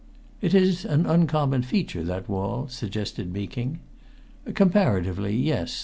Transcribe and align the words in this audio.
"It 0.41 0.55
is 0.55 0.83
an 0.83 1.05
uncommon 1.05 1.61
feature, 1.61 2.03
that 2.05 2.27
wall?" 2.27 2.67
suggested 2.67 3.31
Meeking. 3.31 3.81
"Comparatively 4.55 5.37
yes. 5.37 5.79